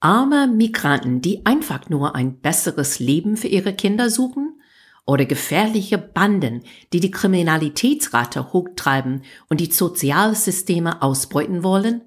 [0.00, 4.60] Arme Migranten, die einfach nur ein besseres Leben für ihre Kinder suchen?
[5.06, 12.02] Oder gefährliche Banden, die die Kriminalitätsrate hochtreiben und die Sozialsysteme ausbeuten wollen?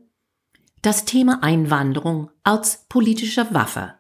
[0.82, 3.96] Das Thema Einwanderung als politische Waffe.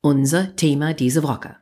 [0.00, 1.56] Unser Thema diese Woche.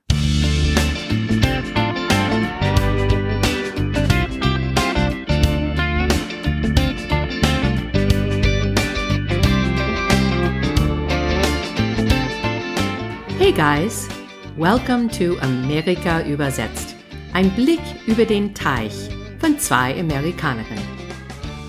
[13.44, 14.08] Hey guys,
[14.56, 16.94] welcome to Amerika übersetzt.
[17.34, 20.88] Ein Blick über den Teich von zwei Amerikanerinnen.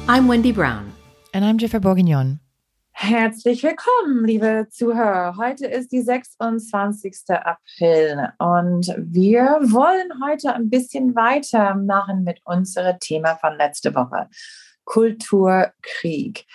[0.08, 0.94] I'm Wendy Brown.
[1.34, 2.40] And I'm Jennifer Bourguignon.
[2.94, 5.36] Herzlich willkommen, liebe Zuhörer.
[5.36, 7.14] Heute ist die 26.
[7.28, 14.30] April und wir wollen heute ein bisschen weitermachen mit unserem Thema von letzter Woche,
[14.86, 16.46] Kulturkrieg.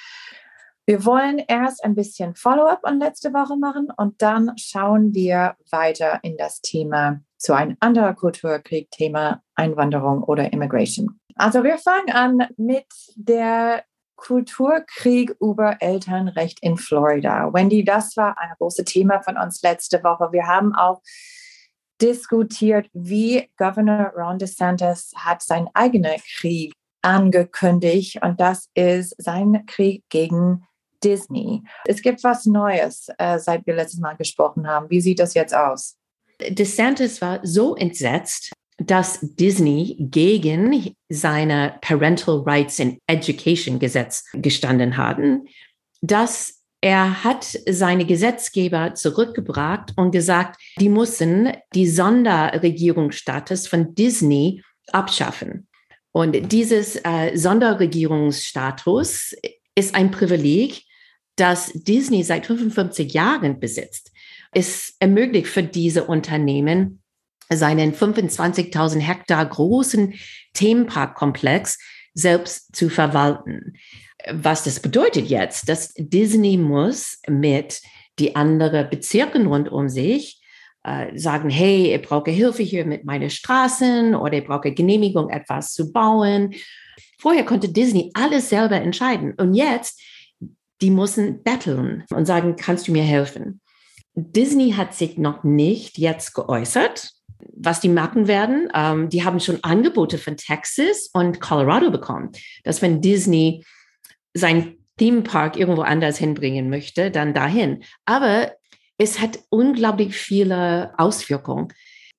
[0.90, 6.18] Wir wollen erst ein bisschen Follow-up an letzte Woche machen und dann schauen wir weiter
[6.24, 11.20] in das Thema zu einem anderen Kulturkrieg-Thema Einwanderung oder Immigration.
[11.36, 13.84] Also wir fangen an mit der
[14.16, 17.54] Kulturkrieg über Elternrecht in Florida.
[17.54, 20.32] Wendy, das war ein großes Thema von uns letzte Woche.
[20.32, 21.02] Wir haben auch
[22.02, 30.02] diskutiert, wie Governor Ron DeSantis hat seinen eigenen Krieg angekündigt und das ist sein Krieg
[30.10, 30.66] gegen
[31.02, 31.62] Disney.
[31.84, 34.90] Es gibt was Neues, äh, seit wir letztes Mal gesprochen haben.
[34.90, 35.96] Wie sieht das jetzt aus?
[36.40, 45.46] DeSantis war so entsetzt, dass Disney gegen seine Parental Rights in Education Gesetz gestanden hatten,
[46.00, 55.68] dass er hat seine Gesetzgeber zurückgebracht und gesagt, die müssen die Sonderregierungsstatus von Disney abschaffen.
[56.12, 59.34] Und dieses äh, Sonderregierungsstatus
[59.74, 60.84] ist ein Privileg,
[61.40, 64.12] das Disney seit 55 Jahren besitzt.
[64.52, 67.02] Es ermöglicht für diese Unternehmen,
[67.48, 70.14] seinen 25.000 Hektar großen
[70.54, 71.78] Themenparkkomplex
[72.14, 73.74] selbst zu verwalten.
[74.32, 77.80] Was das bedeutet jetzt, dass Disney muss mit
[78.18, 80.40] die anderen Bezirken rund um sich
[80.84, 85.72] äh, sagen, hey, ich brauche Hilfe hier mit meinen Straßen oder ich brauche Genehmigung, etwas
[85.72, 86.54] zu bauen.
[87.18, 89.34] Vorher konnte Disney alles selber entscheiden.
[89.34, 90.00] Und jetzt
[90.80, 93.60] die müssen betteln und sagen, kannst du mir helfen?
[94.14, 97.12] Disney hat sich noch nicht jetzt geäußert,
[97.54, 98.68] was die machen werden.
[98.74, 102.30] Ähm, die haben schon Angebote von Texas und Colorado bekommen,
[102.64, 103.64] dass wenn Disney
[104.34, 107.82] sein Theme Park irgendwo anders hinbringen möchte, dann dahin.
[108.04, 108.52] Aber
[108.98, 111.68] es hat unglaublich viele Auswirkungen.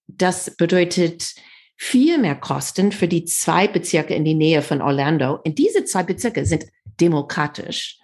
[0.08, 1.36] Das bedeutet
[1.78, 5.40] viel mehr Kosten für die zwei Bezirke in die Nähe von Orlando.
[5.46, 6.66] Und diese zwei Bezirke sind
[7.00, 8.01] demokratisch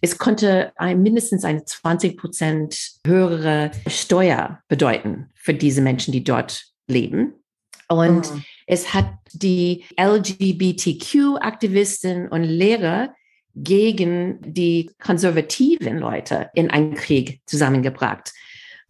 [0.00, 6.64] es konnte ein, mindestens eine 20 Prozent höhere Steuer bedeuten für diese Menschen, die dort
[6.86, 7.34] leben.
[7.88, 8.44] Und mhm.
[8.66, 13.14] es hat die LGBTQ-Aktivisten und Lehrer
[13.54, 18.32] gegen die konservativen Leute in einen Krieg zusammengebracht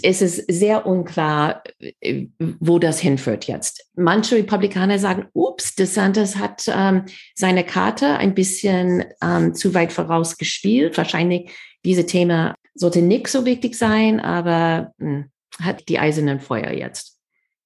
[0.02, 1.62] es ist sehr unklar,
[2.00, 3.88] äh, wo das hinführt jetzt.
[3.94, 10.96] Manche Republikaner sagen, ups, DeSantis hat ähm, seine Karte ein bisschen ähm, zu weit vorausgespielt.
[10.96, 11.50] Wahrscheinlich
[11.84, 15.30] diese Thema sollte nicht so wichtig sein, aber mh, hm,
[15.62, 17.18] hat die eisernen Feuer jetzt.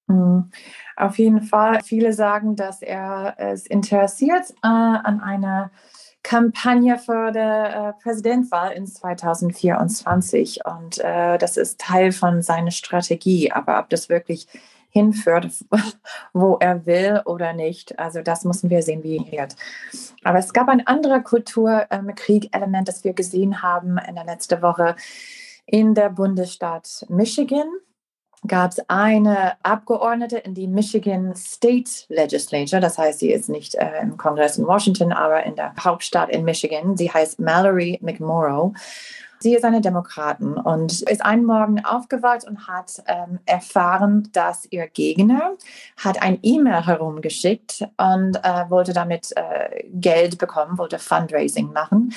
[0.07, 0.51] Mhm.
[0.95, 1.81] Auf jeden Fall.
[1.83, 5.71] Viele sagen, dass er es interessiert äh, an einer
[6.25, 13.51] Kampagne für die äh, Präsidentwahl in 2024 und äh, das ist Teil von seiner Strategie.
[13.51, 14.47] Aber ob das wirklich
[14.89, 15.51] hinführt,
[16.33, 19.55] wo er will oder nicht, also das müssen wir sehen, wie er wird.
[20.23, 24.95] Aber es gab ein anderer Kulturkrieg-Element, das wir gesehen haben in der letzten Woche
[25.67, 27.67] in der Bundesstaat Michigan
[28.47, 34.01] gab es eine Abgeordnete in die Michigan State Legislature, das heißt, sie ist nicht äh,
[34.01, 36.97] im Kongress in Washington, aber in der Hauptstadt in Michigan.
[36.97, 38.73] Sie heißt Mallory McMorrow.
[39.45, 44.87] Sie ist eine Demokratin und ist einen Morgen aufgewacht und hat ähm, erfahren, dass ihr
[44.87, 45.51] Gegner
[46.03, 52.11] hat ein E-Mail herumgeschickt und äh, wollte damit äh, Geld bekommen, wollte Fundraising machen.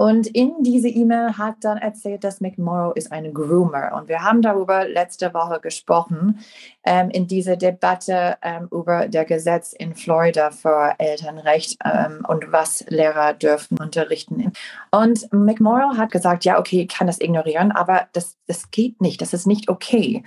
[0.00, 3.92] Und in diese E-Mail hat dann erzählt, dass McMorrow ist ein Groomer.
[3.94, 6.38] Und wir haben darüber letzte Woche gesprochen,
[6.84, 12.82] ähm, in dieser Debatte ähm, über das Gesetz in Florida für Elternrecht ähm, und was
[12.88, 14.54] Lehrer dürfen unterrichten.
[14.90, 19.20] Und McMorrow hat gesagt, ja, okay, ich kann das ignorieren, aber das, das geht nicht,
[19.20, 20.24] das ist nicht okay.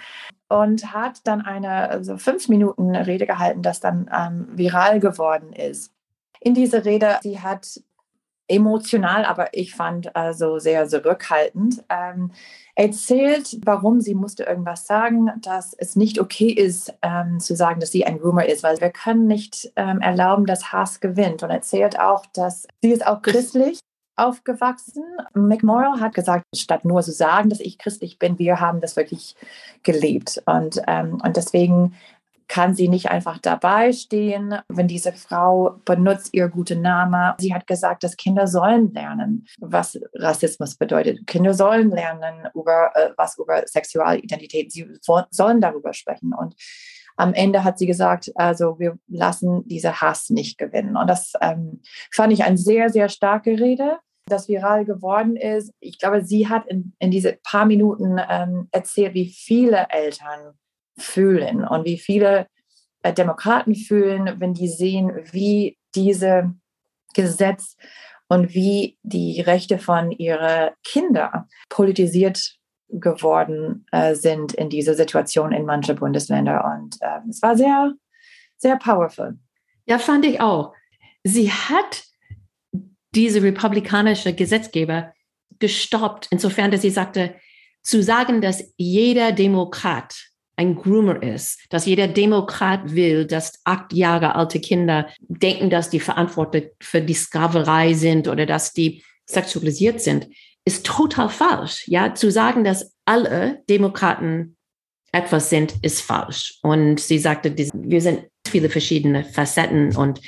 [0.50, 5.92] Und hat dann eine also fünf Minuten Rede gehalten, das dann ähm, viral geworden ist.
[6.40, 7.80] In dieser Rede, sie hat
[8.48, 11.84] emotional, aber ich fand also sehr zurückhaltend.
[11.90, 12.32] Ähm,
[12.76, 17.92] erzählt, warum sie musste irgendwas sagen, dass es nicht okay ist, ähm, zu sagen, dass
[17.92, 21.44] sie ein Rumor ist, weil wir können nicht ähm, erlauben, dass Hass gewinnt.
[21.44, 23.80] Und erzählt auch, dass sie ist auch christlich
[24.16, 25.04] aufgewachsen.
[25.34, 29.36] McMorrow hat gesagt, statt nur zu sagen, dass ich christlich bin, wir haben das wirklich
[29.84, 30.42] gelebt.
[30.46, 31.96] Und, ähm, und deswegen
[32.48, 37.34] kann sie nicht einfach dabei stehen, wenn diese Frau benutzt ihr guten Namen.
[37.40, 41.26] Sie hat gesagt, dass Kinder sollen lernen, was Rassismus bedeutet.
[41.26, 44.72] Kinder sollen lernen, über, äh, was über Sexualidentität.
[44.72, 44.88] Sie
[45.32, 46.34] sollen darüber sprechen.
[46.34, 46.56] Und
[47.16, 50.98] am Ende hat sie gesagt, also wir lassen diese Hass nicht gewinnen.
[50.98, 51.82] Und das ähm,
[52.12, 55.72] fand ich eine sehr, sehr starke Rede, das viral geworden ist.
[55.80, 60.54] Ich glaube, sie hat in, in diese paar Minuten ähm, erzählt, wie viele Eltern
[60.98, 62.48] fühlen und wie viele
[63.04, 66.54] äh, Demokraten fühlen, wenn die sehen, wie diese
[67.14, 67.76] Gesetz
[68.28, 72.58] und wie die Rechte von ihren Kindern politisiert
[73.00, 76.82] geworden äh, sind in dieser Situation in manchen Bundesländern.
[76.82, 77.94] Und äh, es war sehr,
[78.58, 79.38] sehr powerful.
[79.86, 80.74] Ja, fand ich auch.
[81.24, 82.04] Sie hat
[83.16, 85.14] diese republikanische Gesetzgeber
[85.60, 87.36] gestoppt, insofern, dass sie sagte,
[87.82, 90.16] zu sagen, dass jeder Demokrat
[90.56, 96.00] ein Groomer ist, dass jeder Demokrat will, dass acht Jahre alte Kinder denken, dass die
[96.00, 100.28] verantwortlich für die Sklaverei sind oder dass die sexualisiert sind,
[100.66, 101.88] ist total falsch.
[101.88, 104.58] Ja, zu sagen, dass alle Demokraten
[105.12, 106.60] etwas sind, ist falsch.
[106.64, 110.22] Und sie sagte, wir sind viele verschiedene Facetten und,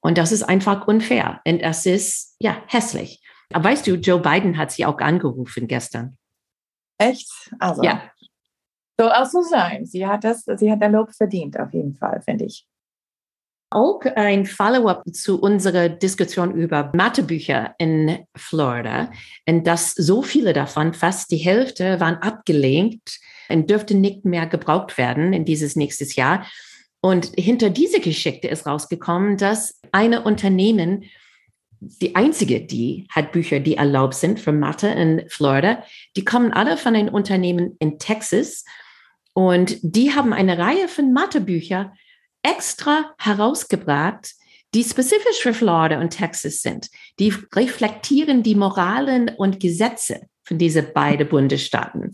[0.00, 1.40] und das ist einfach unfair.
[1.46, 3.22] Und es ist, ja, hässlich.
[3.52, 6.16] Aber weißt du, Joe Biden hat sie auch angerufen gestern.
[6.98, 7.30] Echt?
[7.58, 7.82] Also.
[7.82, 8.10] Ja.
[8.98, 9.86] Soll auch so sein.
[9.86, 12.66] Sie hat das, sie hat der Lob verdient, auf jeden Fall, finde ich
[13.70, 19.10] auch ein Follow-up zu unserer Diskussion über Mathebücher in Florida.
[19.48, 23.18] Und dass so viele davon, fast die Hälfte, waren abgelehnt
[23.48, 26.46] und dürften nicht mehr gebraucht werden in dieses nächstes Jahr.
[27.00, 31.04] Und hinter dieser Geschichte ist rausgekommen, dass eine Unternehmen,
[31.80, 35.82] die einzige, die hat Bücher, die erlaubt sind für Mathe in Florida,
[36.16, 38.64] die kommen alle von einem Unternehmen in Texas.
[39.34, 41.92] Und die haben eine Reihe von Mathebüchern
[42.44, 44.34] extra herausgebracht,
[44.74, 46.88] die spezifisch für Florida und Texas sind.
[47.18, 52.12] Die reflektieren die Moralen und Gesetze von diesen beiden Bundesstaaten.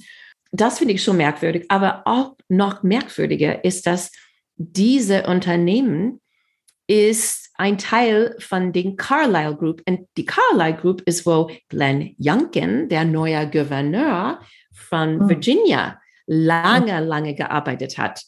[0.53, 1.67] Das finde ich schon merkwürdig.
[1.69, 4.11] Aber auch noch merkwürdiger ist, dass
[4.57, 6.21] diese Unternehmen
[6.87, 9.83] ist ein Teil von den Carlyle Group.
[9.87, 14.41] Und die Carlyle Group ist, wo Glenn Youngkin, der neue Gouverneur
[14.73, 15.29] von hm.
[15.29, 18.23] Virginia, lange, lange gearbeitet hat.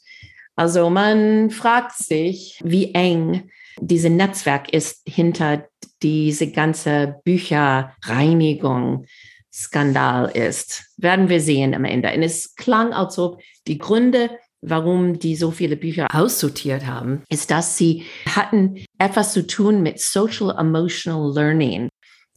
[0.57, 3.51] Also man fragt sich, wie eng
[3.81, 5.67] dieses Netzwerk ist hinter
[6.03, 9.07] diese ganze Bücherreinigung.
[9.53, 10.85] Skandal ist.
[10.97, 12.13] Werden wir sehen am Ende.
[12.13, 14.31] Und es klang, als ob die Gründe,
[14.63, 20.01] warum die so viele Bücher aussortiert haben, ist, dass sie hatten etwas zu tun mit
[20.01, 21.89] Social Emotional Learning.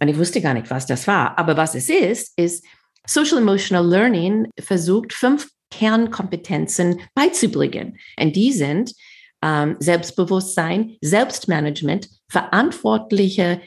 [0.01, 1.37] Und ich wusste gar nicht, was das war.
[1.39, 2.65] Aber was es ist, ist
[3.07, 7.97] Social Emotional Learning versucht, fünf Kernkompetenzen beizubringen.
[8.19, 8.93] Und die sind
[9.41, 13.61] ähm, Selbstbewusstsein, Selbstmanagement, verantwortliche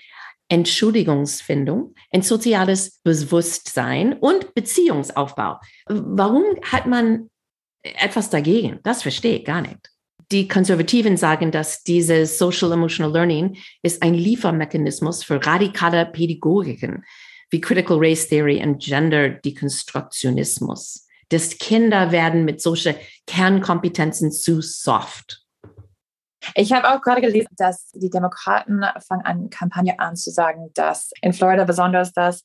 [0.49, 5.59] Entschuldigungsfindung, ein soziales Bewusstsein und Beziehungsaufbau.
[5.87, 7.29] Warum hat man
[7.83, 8.81] etwas dagegen?
[8.83, 9.91] Das verstehe ich gar nicht.
[10.33, 17.05] Die Konservativen sagen, dass dieses Social Emotional Learning ist ein Liefermechanismus für radikale Pädagogiken
[17.51, 22.95] wie Critical Race Theory und Gender Dekonstruktionismus dass Kinder werden mit solchen
[23.27, 25.45] Kernkompetenzen zu soft.
[26.55, 31.11] Ich habe auch gerade gelesen, dass die Demokraten fangen an, Kampagne an zu sagen, dass
[31.21, 32.43] in Florida besonders, dass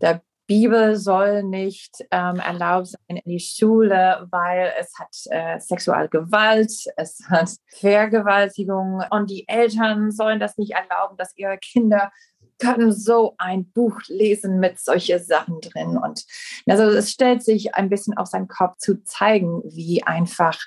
[0.00, 6.72] der Bibel soll nicht ähm, erlaubt sein in die Schule, weil es hat äh, Sexualgewalt,
[6.96, 12.12] es hat Vergewaltigung und die Eltern sollen das nicht erlauben, dass ihre Kinder
[12.58, 15.96] können so ein Buch lesen mit solchen Sachen drin.
[15.96, 16.24] Und
[16.66, 20.58] also es stellt sich ein bisschen auf seinen Kopf zu zeigen, wie einfach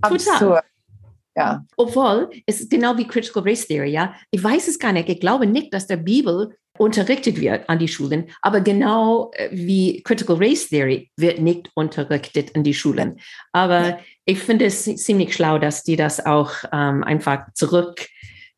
[0.00, 0.64] absurd.
[1.34, 1.64] Ja.
[1.76, 4.14] Obwohl, es ist genau wie Critical Race Theory, ja.
[4.30, 5.08] Ich weiß es gar nicht.
[5.08, 10.02] Ich glaube nicht, dass der Bibel unterrichtet wird an die Schulen, aber genau äh, wie
[10.02, 13.20] Critical Race Theory wird nicht unterrichtet an die Schulen.
[13.52, 13.98] Aber ja.
[14.24, 18.06] ich finde es ziemlich schlau, dass die das auch ähm, einfach zurück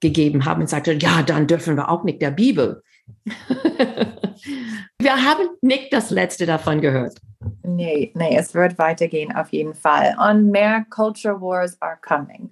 [0.00, 2.82] gegeben haben und sagte, ja, dann dürfen wir auch nicht der Bibel.
[4.98, 7.18] wir haben nicht das letzte davon gehört.
[7.62, 10.16] Nee, nee, es wird weitergehen auf jeden Fall.
[10.18, 12.50] Und mehr Culture Wars are coming.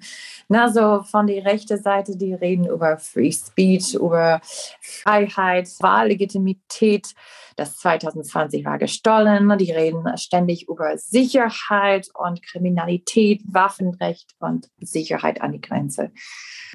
[0.48, 7.14] Na, so von der rechten Seite, die reden über Free Speech, über Freiheit, Wahllegitimität.
[7.56, 9.56] Das 2020 war gestohlen.
[9.58, 16.10] Die reden ständig über Sicherheit und Kriminalität, Waffenrecht und Sicherheit an die Grenze.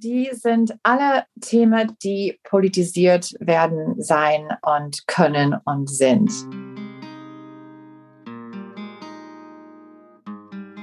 [0.04, 6.32] Die sind alle Themen, die politisiert werden sein und können und sind.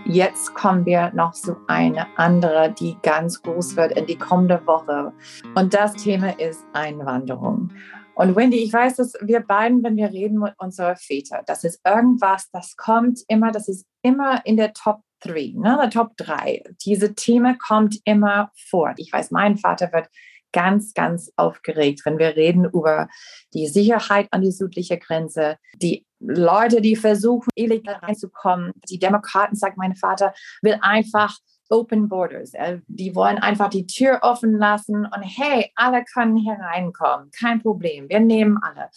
[0.05, 5.13] Jetzt kommen wir noch zu einer andere, die ganz groß wird in die kommende Woche.
[5.55, 7.71] Und das Thema ist Einwanderung.
[8.17, 11.81] Und Wendy, ich weiß, dass wir beiden, wenn wir reden mit unseren Vätern, das ist
[11.87, 16.63] irgendwas, das kommt immer, das ist immer in der Top 3, ne, der Top 3.
[16.85, 18.95] Diese Thema kommt immer vor.
[18.97, 20.09] Ich weiß, mein Vater wird
[20.53, 23.09] ganz, ganz aufgeregt, wenn wir reden über
[23.53, 28.73] die Sicherheit an die südliche Grenze, die Leute, die versuchen, illegal reinzukommen.
[28.89, 31.37] Die Demokraten, sagt mein Vater, will einfach
[31.71, 32.53] Open Borders.
[32.87, 37.31] Die wollen einfach die Tür offen lassen und hey, alle können hereinkommen.
[37.39, 38.09] Kein Problem.
[38.09, 38.91] Wir nehmen alle.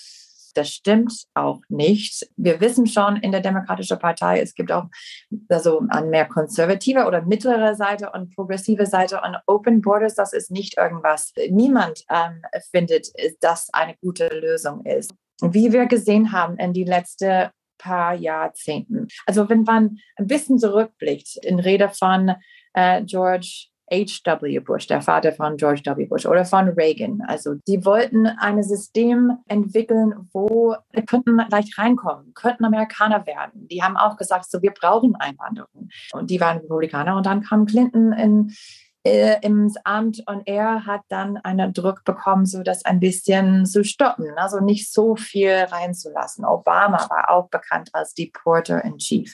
[0.57, 2.27] Das stimmt auch nicht.
[2.35, 4.85] Wir wissen schon in der Demokratischen Partei, es gibt auch
[5.49, 10.49] also an mehr konservative oder mittlere Seite und progressive Seite und Open Borders, das ist
[10.49, 11.31] nicht irgendwas.
[11.51, 13.07] Niemand ähm, findet,
[13.41, 15.13] dass eine gute Lösung ist.
[15.41, 19.07] Wie wir gesehen haben in die letzten paar Jahrzehnten.
[19.27, 22.33] Also wenn man ein bisschen zurückblickt in Rede von
[22.73, 24.59] äh, George H.W.
[24.59, 26.05] Bush, der Vater von George W.
[26.05, 27.21] Bush oder von Reagan.
[27.27, 30.75] Also die wollten ein System entwickeln, wo
[31.05, 33.67] könnten leicht reinkommen, könnten Amerikaner werden.
[33.67, 35.89] Die haben auch gesagt, so wir brauchen Einwanderung.
[36.13, 37.15] Und die waren Republikaner.
[37.15, 38.53] Und dann kam Clinton in,
[39.03, 43.85] äh, ins Amt und er hat dann einen Druck bekommen, so das ein bisschen zu
[43.85, 46.43] stoppen, also nicht so viel reinzulassen.
[46.43, 49.33] Obama war auch bekannt als Deporter in Chief.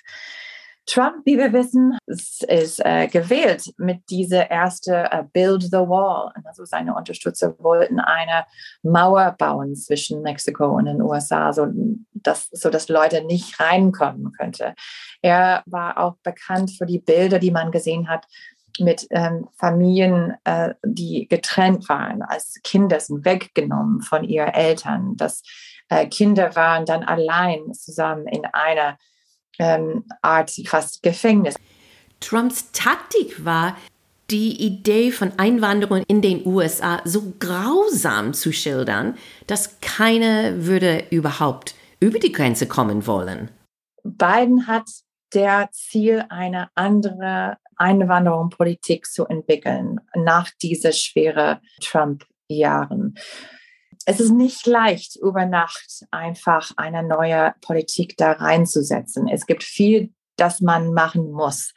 [0.86, 6.32] Trump, wie wir wissen, ist, ist äh, gewählt mit dieser erste äh, Build the Wall.
[6.44, 8.46] Also seine Unterstützer wollten eine
[8.82, 11.68] Mauer bauen zwischen Mexiko und den USA, so
[12.14, 14.74] dass, so dass Leute nicht reinkommen könnten.
[15.22, 18.26] Er war auch bekannt für die Bilder, die man gesehen hat
[18.80, 25.16] mit ähm, Familien, äh, die getrennt waren, als Kinder sind weggenommen von ihren Eltern.
[25.16, 25.44] Dass
[25.90, 28.98] äh, Kinder waren dann allein zusammen in einer
[29.60, 31.56] ähm, Art fast Gefängnis.
[32.20, 33.76] Trumps Taktik war,
[34.30, 39.16] die Idee von Einwanderung in den USA so grausam zu schildern,
[39.48, 43.52] dass keiner würde überhaupt über die Grenze kommen wollen.
[44.04, 44.90] Biden hat
[45.34, 53.16] der Ziel, eine andere Einwanderungspolitik zu entwickeln nach diesen schweren Trump-Jahren
[54.06, 59.28] es ist nicht leicht, über Nacht einfach eine neue Politik da reinzusetzen.
[59.28, 61.74] Es gibt viel, das man machen muss.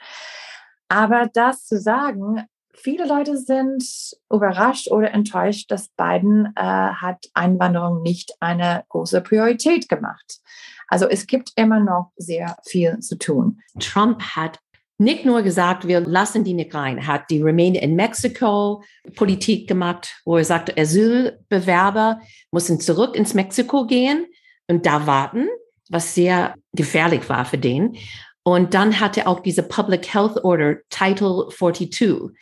[0.88, 3.84] Aber das zu sagen, viele Leute sind
[4.30, 10.40] überrascht oder enttäuscht, dass Biden äh, hat Einwanderung nicht eine große Priorität gemacht.
[10.88, 13.60] Also es gibt immer noch sehr viel zu tun.
[13.80, 14.60] Trump hat
[14.98, 18.82] nicht nur gesagt, wir lassen die nicht rein, er hat die Remain in Mexico
[19.14, 24.26] Politik gemacht, wo er sagte, Asylbewerber müssen zurück ins Mexiko gehen
[24.68, 25.48] und da warten,
[25.90, 27.96] was sehr gefährlich war für den.
[28.42, 32.32] Und dann hat er auch diese Public Health Order Title 42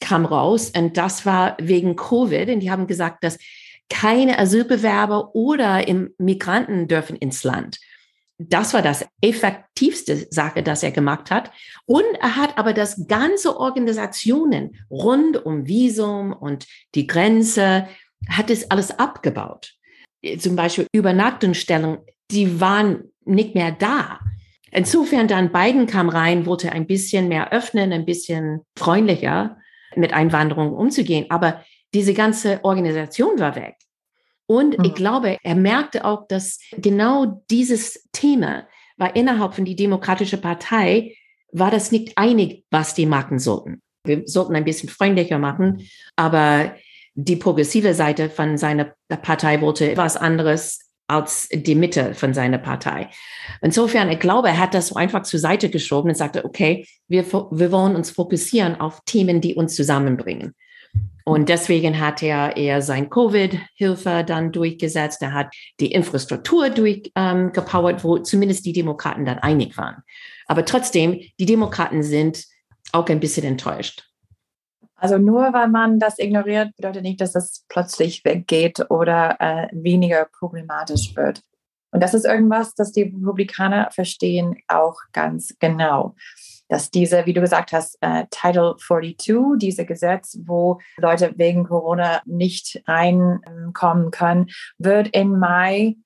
[0.00, 3.38] kam raus und das war wegen Covid und die haben gesagt, dass
[3.90, 5.84] keine Asylbewerber oder
[6.18, 7.78] Migranten dürfen ins Land.
[8.38, 11.50] Das war das effektivste Sache, das er gemacht hat.
[11.86, 17.88] Und er hat aber das ganze Organisationen rund um Visum und die Grenze,
[18.28, 19.74] hat es alles abgebaut.
[20.38, 21.98] Zum Beispiel Übernachtungsstellungen,
[22.30, 24.20] die waren nicht mehr da.
[24.70, 29.56] Insofern dann Biden kam rein, wollte ein bisschen mehr öffnen, ein bisschen freundlicher
[29.96, 31.26] mit Einwanderung umzugehen.
[31.30, 31.64] Aber
[31.94, 33.76] diese ganze Organisation war weg.
[34.48, 34.84] Und mhm.
[34.84, 41.14] ich glaube, er merkte auch, dass genau dieses Thema war innerhalb von die Demokratische Partei,
[41.52, 43.82] war das nicht einig, was die machen sollten.
[44.04, 45.86] Wir sollten ein bisschen freundlicher machen,
[46.16, 46.74] aber
[47.14, 53.08] die progressive Seite von seiner Partei wollte was anderes als die Mitte von seiner Partei.
[53.62, 57.24] Insofern, ich glaube, er hat das so einfach zur Seite geschoben und sagte, okay, wir,
[57.32, 60.54] wir wollen uns fokussieren auf Themen, die uns zusammenbringen.
[61.24, 65.20] Und deswegen hat er eher sein Covid-Hilfe dann durchgesetzt.
[65.20, 70.02] Er hat die Infrastruktur durchgepowert, ähm, wo zumindest die Demokraten dann einig waren.
[70.46, 72.46] Aber trotzdem, die Demokraten sind
[72.92, 74.08] auch ein bisschen enttäuscht.
[74.94, 80.24] Also nur weil man das ignoriert, bedeutet nicht, dass das plötzlich weggeht oder äh, weniger
[80.24, 81.42] problematisch wird.
[81.90, 86.16] Und das ist irgendwas, das die Republikaner verstehen auch ganz genau.
[86.68, 92.22] Dass diese, wie du gesagt hast, äh, Title 42, diese Gesetz, wo Leute wegen Corona
[92.26, 94.48] nicht reinkommen können,
[94.78, 95.96] wird im Mai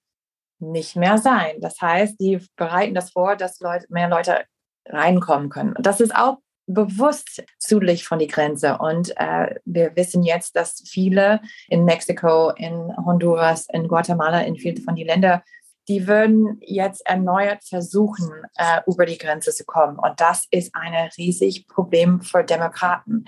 [0.60, 1.56] nicht mehr sein.
[1.60, 4.44] Das heißt, die bereiten das vor, dass Leute, mehr Leute
[4.86, 5.74] reinkommen können.
[5.80, 8.78] Das ist auch bewusst südlich von die Grenze.
[8.78, 14.78] Und äh, wir wissen jetzt, dass viele in Mexiko, in Honduras, in Guatemala, in vielen
[14.78, 15.42] von den Ländern,
[15.88, 19.98] die würden jetzt erneuert versuchen, äh, über die Grenze zu kommen.
[19.98, 23.24] Und das ist ein riesig Problem für Demokraten.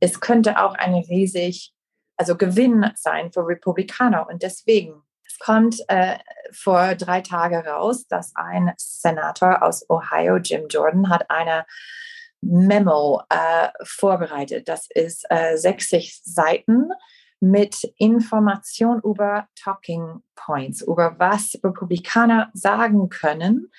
[0.00, 1.72] Es könnte auch ein riesig,
[2.16, 4.28] also Gewinn sein für Republikaner.
[4.28, 5.02] Und deswegen
[5.34, 6.18] es kommt äh,
[6.52, 11.66] vor drei Tagen raus, dass ein Senator aus Ohio, Jim Jordan, hat eine
[12.40, 14.68] Memo äh, vorbereitet.
[14.68, 16.90] Das ist äh, 60 Seiten
[17.50, 23.70] mit Information über Talking Points, über was Republikaner sagen können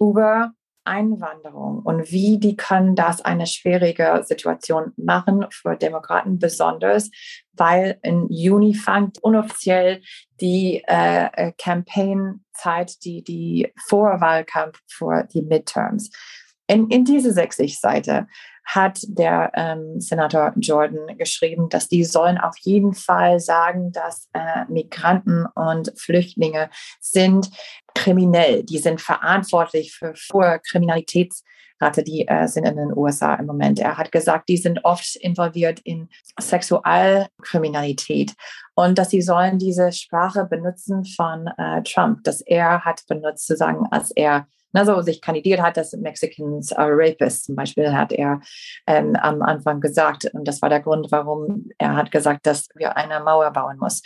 [0.00, 0.52] über
[0.84, 7.10] Einwanderung und wie die können das eine schwierige Situation machen für Demokraten, besonders
[7.52, 10.00] weil im Juni fängt unoffiziell
[10.40, 16.10] die äh, äh Campaign-Zeit, die, die Vorwahlkampf für die Midterms.
[16.68, 18.28] In, in diese 60 Seite
[18.66, 24.64] hat der ähm, Senator Jordan geschrieben, dass die sollen auf jeden Fall sagen, dass äh,
[24.68, 26.68] Migranten und Flüchtlinge
[27.00, 27.48] sind
[27.94, 28.64] kriminell.
[28.64, 33.78] Die sind verantwortlich für, für Kriminalitätsrate, die äh, sind in den USA im Moment.
[33.78, 36.08] Er hat gesagt, die sind oft involviert in
[36.38, 38.34] Sexualkriminalität
[38.74, 43.56] und dass sie sollen diese Sprache benutzen von äh, Trump, dass er hat benutzt zu
[43.56, 48.40] sagen, als er also sich kandidiert hat, dass Mexicans are rapists zum Beispiel, hat er
[48.86, 50.26] ähm, am Anfang gesagt.
[50.32, 54.02] Und das war der Grund, warum er hat gesagt, dass wir eine Mauer bauen muss.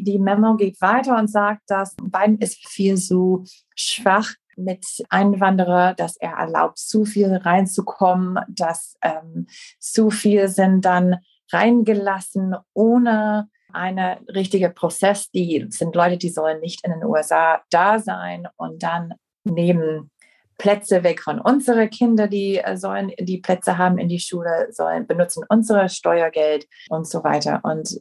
[0.00, 6.16] Die Memo geht weiter und sagt, dass Biden ist viel zu schwach mit Einwanderer, dass
[6.16, 9.46] er erlaubt, zu viel reinzukommen, dass ähm,
[9.78, 11.16] zu viel sind dann
[11.52, 15.30] reingelassen, ohne eine richtige Prozess.
[15.30, 19.14] Die sind Leute, die sollen nicht in den USA da sein und dann
[19.44, 20.10] nehmen
[20.58, 25.06] Plätze weg von unseren Kindern, die äh, sollen die Plätze haben in die Schule, sollen
[25.06, 27.60] benutzen unser Steuergeld und so weiter.
[27.62, 28.00] Und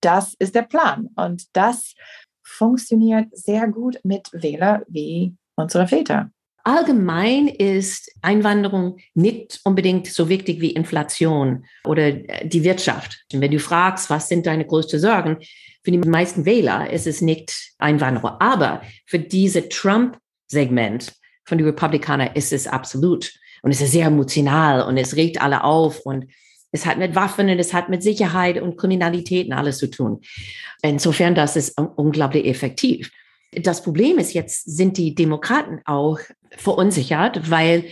[0.00, 1.08] das ist der Plan.
[1.16, 1.94] Und das
[2.42, 6.30] funktioniert sehr gut mit Wähler wie unsere Väter.
[6.66, 13.24] Allgemein ist Einwanderung nicht unbedingt so wichtig wie Inflation oder äh, die Wirtschaft.
[13.32, 15.38] Wenn du fragst, was sind deine größten Sorgen,
[15.84, 18.30] für die meisten Wähler ist es nicht Einwanderung.
[18.40, 21.12] Aber für diese Trump-Segment
[21.46, 23.32] von den Republikanern ist es absolut.
[23.62, 26.26] Und es ist sehr emotional und es regt alle auf und
[26.72, 30.20] es hat mit Waffen und es hat mit Sicherheit und Kriminalität und alles zu tun.
[30.82, 33.10] Insofern, das ist unglaublich effektiv.
[33.52, 36.18] Das Problem ist jetzt, sind die Demokraten auch
[36.50, 37.84] verunsichert, weil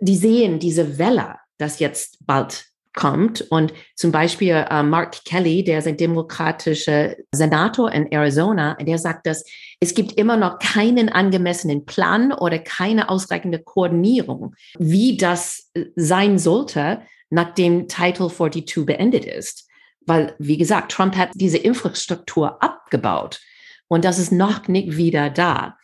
[0.00, 3.42] die sehen diese Welle, das jetzt bald kommt.
[3.50, 9.26] Und zum Beispiel äh, Mark Kelly, der ist ein demokratischer Senator in Arizona, der sagt,
[9.26, 9.44] dass
[9.80, 16.38] es gibt immer noch keinen angemessenen Plan oder keine ausreichende Koordinierung, wie das äh, sein
[16.38, 19.68] sollte, nachdem Title 42 beendet ist.
[20.06, 23.40] Weil, wie gesagt, Trump hat diese Infrastruktur abgebaut
[23.88, 25.76] und das ist noch nicht wieder da.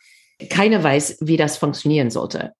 [0.49, 2.53] Keiner weiß, wie das funktionieren sollte.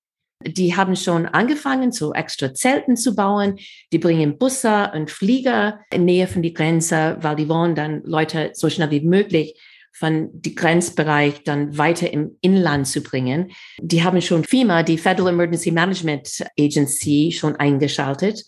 [0.46, 3.58] Die haben schon angefangen, so extra Zelten zu bauen.
[3.92, 8.52] Die bringen Busse und Flieger in Nähe von die Grenze, weil die wollen dann Leute
[8.54, 9.60] so schnell wie möglich
[9.94, 13.52] von die Grenzbereich dann weiter im Inland zu bringen.
[13.82, 18.44] Die haben schon FEMA, die Federal Emergency Management Agency, schon eingeschaltet.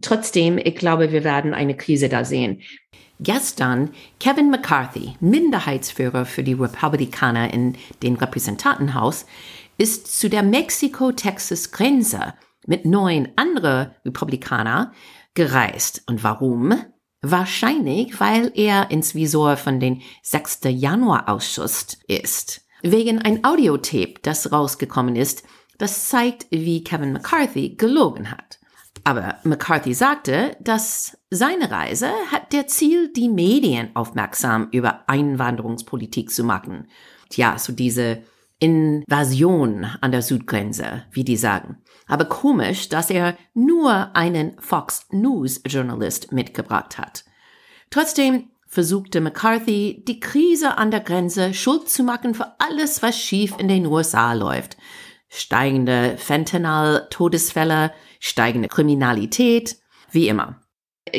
[0.00, 2.62] Trotzdem, ich glaube, wir werden eine Krise da sehen.
[3.20, 9.26] Gestern Kevin McCarthy, Minderheitsführer für die Republikaner in dem Repräsentantenhaus,
[9.78, 12.34] ist zu der Mexiko-Texas-Grenze
[12.66, 14.92] mit neun anderen Republikanern
[15.34, 16.02] gereist.
[16.06, 16.74] Und warum?
[17.22, 20.60] Wahrscheinlich, weil er ins Visor von den 6.
[20.64, 22.66] Januar-Ausschuss ist.
[22.82, 25.44] Wegen ein Audiotape, das rausgekommen ist,
[25.78, 28.58] das zeigt, wie Kevin McCarthy gelogen hat.
[29.04, 36.44] Aber McCarthy sagte, dass seine Reise hat der Ziel, die Medien aufmerksam über Einwanderungspolitik zu
[36.44, 36.88] machen.
[37.30, 38.22] Tja, so diese
[38.60, 41.78] Invasion an der Südgrenze, wie die sagen.
[42.06, 47.24] Aber komisch, dass er nur einen Fox News Journalist mitgebracht hat.
[47.90, 53.54] Trotzdem versuchte McCarthy, die Krise an der Grenze schuld zu machen für alles, was schief
[53.58, 54.76] in den USA läuft.
[55.28, 59.76] Steigende Fentanyl-Todesfälle, steigende Kriminalität,
[60.10, 60.60] wie immer.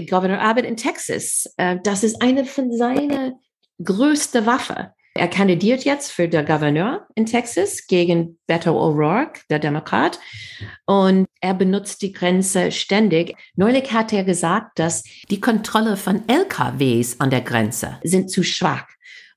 [0.09, 3.35] Governor Abbott in Texas, äh, das ist eine von seinen
[3.83, 10.19] größten Waffen Er kandidiert jetzt für der Gouverneur in Texas gegen Beto O'Rourke, der Demokrat.
[10.85, 13.35] Und er benutzt die Grenze ständig.
[13.55, 18.87] Neulich hat er gesagt, dass die Kontrolle von LKWs an der Grenze sind zu schwach.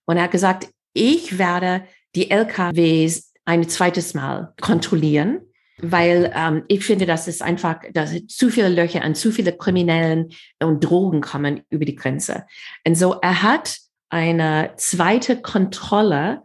[0.04, 5.40] Und er hat gesagt, ich werde die LKWs ein zweites Mal kontrollieren,
[5.78, 10.28] weil ähm, ich finde, dass es einfach, dass zu viele Löcher an zu viele Kriminellen
[10.62, 12.44] und Drogen kommen über die Grenze.
[12.87, 13.78] Und so er hat
[14.12, 16.42] eine zweite Kontrolle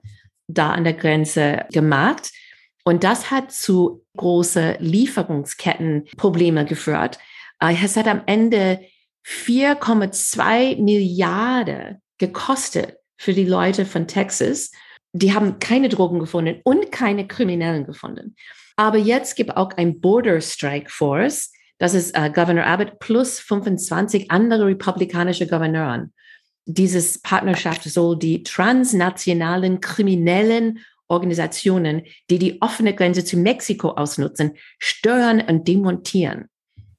[0.48, 2.32] da an der Grenze gemacht.
[2.86, 7.20] Und das hat zu große Lieferungskettenprobleme geführt.
[7.60, 8.80] Äh, es hat am Ende
[9.26, 14.72] 4,2 Milliarden gekostet für die Leute von Texas.
[15.12, 18.36] Die haben keine Drogen gefunden und keine Kriminellen gefunden.
[18.78, 21.52] Aber jetzt gibt auch ein Border Strike Force.
[21.80, 26.14] Das ist äh, Governor Abbott plus 25 andere republikanische Gouverneuren
[26.68, 35.42] dieses Partnerschaft soll die transnationalen kriminellen Organisationen, die die offene Grenze zu Mexiko ausnutzen, stören
[35.42, 36.50] und demontieren.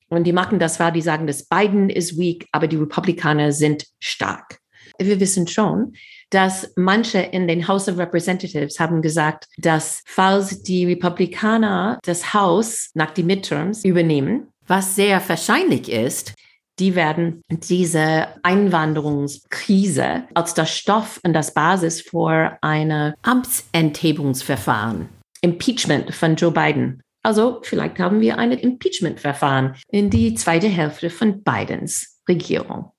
[0.09, 3.87] Und die machen das wahr, die sagen, dass Biden ist weak, aber die Republikaner sind
[4.01, 4.59] stark.
[4.99, 5.93] Wir wissen schon,
[6.31, 12.91] dass manche in den House of Representatives haben gesagt, dass falls die Republikaner das Haus
[12.95, 16.35] nach die Midterms übernehmen, was sehr wahrscheinlich ist,
[16.79, 25.09] die werden diese Einwanderungskrise als der Stoff und das Basis für eine Amtsenthebungsverfahren,
[25.41, 27.03] Impeachment von Joe Biden.
[27.23, 32.93] Also vielleicht haben wir ein Impeachment-Verfahren in die zweite Hälfte von Bidens Regierung.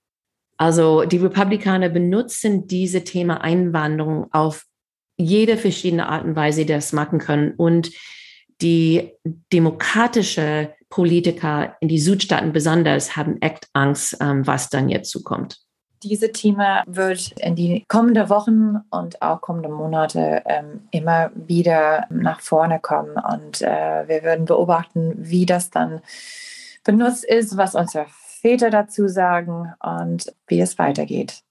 [0.58, 4.66] Also die Republikaner benutzen diese Thema Einwanderung auf
[5.16, 7.54] jede verschiedene Art und Weise, die das machen können.
[7.56, 7.92] Und
[8.62, 9.12] die
[9.54, 15.58] demokratische Politiker in die Südstaaten besonders haben echt Angst, ähm, was dann jetzt zukommt.
[16.02, 22.40] Diese Thema wird in die kommenden Wochen und auch kommenden Monate ähm, immer wieder nach
[22.40, 26.00] vorne kommen und äh, wir werden beobachten, wie das dann
[26.86, 31.44] benutzt ist, was unsere Väter dazu sagen und wie es weitergeht.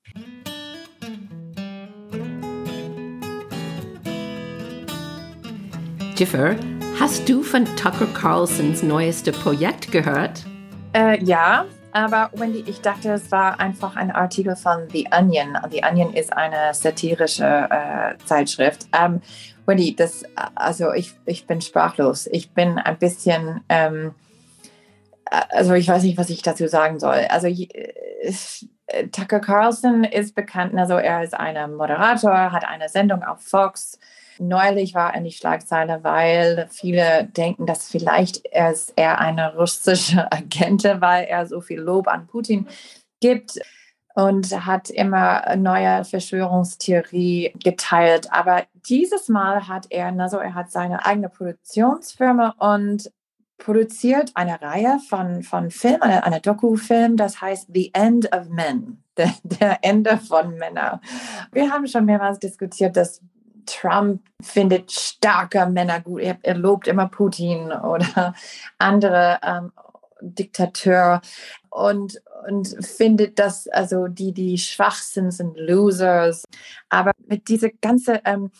[6.16, 6.57] Jiffer,
[7.01, 10.45] Hast du von Tucker Carlsons neueste Projekt gehört?
[10.93, 15.57] Äh, ja, aber Wendy, ich dachte, es war einfach ein Artikel von The Onion.
[15.71, 18.89] The Onion ist eine satirische äh, Zeitschrift.
[18.93, 19.21] Ähm,
[19.65, 20.25] Wendy, das,
[20.57, 22.27] also ich, ich bin sprachlos.
[22.33, 24.17] Ich bin ein bisschen, ähm,
[25.25, 27.27] also ich weiß nicht, was ich dazu sagen soll.
[27.29, 28.33] Also äh,
[29.13, 34.01] Tucker Carlson ist bekannt, also er ist ein Moderator, hat eine Sendung auf Fox
[34.40, 40.27] Neulich war in die Schlagzeile, weil viele denken, dass vielleicht er ist er eine russische
[40.33, 42.66] Agente, weil er so viel Lob an Putin
[43.20, 43.59] gibt
[44.14, 48.33] und hat immer neue Verschwörungstheorie geteilt.
[48.33, 53.12] Aber dieses Mal hat er, also er hat seine eigene Produktionsfirma und
[53.59, 59.03] produziert eine Reihe von, von Filmen, eine, eine Doku-Film, das heißt The End of Men,
[59.16, 61.01] der, der Ende von Männern.
[61.53, 63.20] Wir haben schon mehrmals diskutiert, dass
[63.69, 66.23] Trump findet starke Männer gut.
[66.23, 68.35] Er, er lobt immer Putin oder
[68.79, 69.73] andere ähm,
[70.21, 71.21] Diktateur
[71.71, 76.45] und, und findet, dass also die, die schwach sind, sind Losers.
[76.89, 78.51] Aber mit dieser ganze ähm,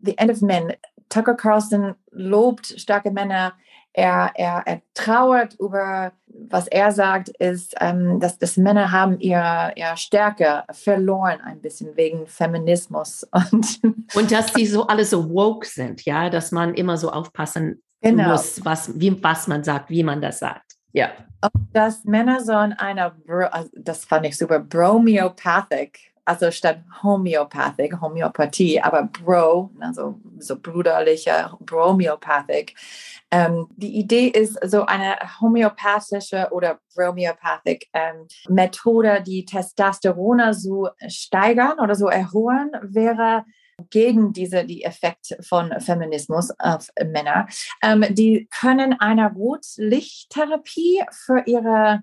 [0.00, 0.72] The End of Men,
[1.08, 3.54] Tucker Carlson lobt starke Männer,
[3.96, 9.72] er, er, er trauert über, was er sagt, ist, ähm, dass, dass Männer haben ihre,
[9.76, 13.26] ihre Stärke verloren ein bisschen wegen Feminismus.
[13.52, 13.80] Und,
[14.14, 18.30] und dass sie so alle so woke sind, ja, dass man immer so aufpassen genau.
[18.30, 20.72] muss, was, wie, was man sagt, wie man das sagt.
[20.92, 21.10] Ja.
[21.40, 23.14] Und dass Männer so in einer,
[23.50, 31.50] also das fand ich super, bromiopathic also statt Homöopathic, Homöopathie, aber Bro, also so brüderliche
[31.60, 32.74] Bromiopathic.
[33.30, 41.78] Ähm, die Idee ist so eine homöopathische oder Bromiopathic ähm, Methode, die Testosteron so steigern
[41.80, 43.44] oder so erholen, wäre
[43.90, 47.48] gegen diese die Effekt von Feminismus auf Männer.
[47.82, 52.02] Ähm, die können eine Rotlichttherapie für ihre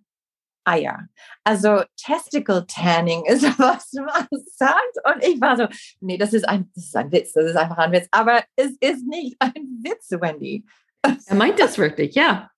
[0.64, 1.08] Eier.
[1.44, 4.98] Also Testicle Tanning ist, was man sagt.
[5.06, 5.68] Und ich war so,
[6.00, 8.08] nee, das ist ein, das ist ein Witz, das ist einfach ein Witz.
[8.12, 10.66] Aber es ist nicht ein Witz, Wendy.
[11.04, 12.52] Er meint das wirklich, ja.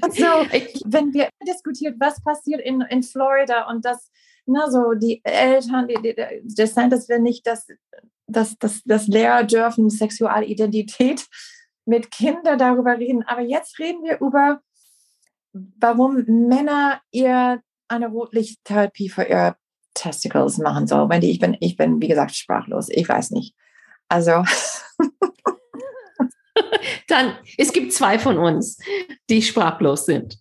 [0.00, 0.24] Also,
[0.86, 4.10] wenn wir diskutieren, was passiert in, in Florida und das,
[4.46, 6.14] na so, die Eltern, die, die,
[6.44, 7.66] DeSantis will nicht, dass,
[8.26, 11.26] dass, dass, dass Lehrer dürfen Sexualidentität
[11.86, 13.22] mit Kindern darüber reden.
[13.24, 14.60] Aber jetzt reden wir über
[15.78, 19.56] warum Männer ihr eine Rotlichttherapie für ihre
[19.94, 21.08] Testicles machen soll.
[21.08, 22.88] Wendy, ich bin, ich bin, wie gesagt, sprachlos.
[22.90, 23.54] Ich weiß nicht.
[24.08, 24.44] Also.
[27.08, 28.78] Dann, es gibt zwei von uns,
[29.28, 30.38] die sprachlos sind.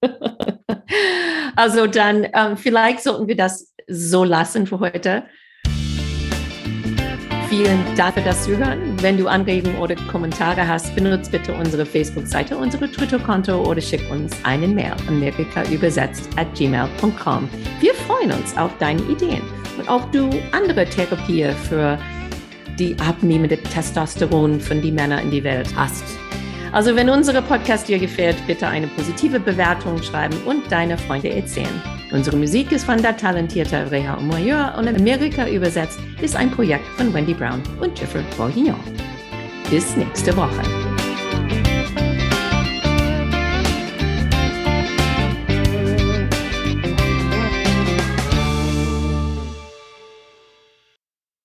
[1.56, 5.26] also dann, ähm, vielleicht sollten wir das so lassen für heute.
[7.56, 9.00] Vielen Dank für das Zuhören.
[9.00, 14.36] Wenn du Anregungen oder Kommentare hast, benutze bitte unsere Facebook-Seite, unsere Twitter-Konto oder schick uns
[14.42, 17.48] eine Mail amerikaübersetzt at gmail.com.
[17.80, 19.40] Wir freuen uns auf deine Ideen
[19.78, 21.98] und ob du andere Therapie für
[22.78, 26.04] die abnehmende Testosteron von die Männer in die Welt hast.
[26.72, 31.82] Also wenn unsere Podcast dir gefällt, bitte eine positive Bewertung schreiben und deine Freunde erzählen.
[32.12, 36.86] Unsere Musik ist von der talentierten Reha Omoyeur und in Amerika übersetzt ist ein Projekt
[36.96, 38.80] von Wendy Brown und Jeffrey Bourguignon.
[39.70, 40.95] Bis nächste Woche.